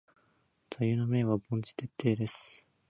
[0.71, 2.63] 座右の銘は凡事徹底です。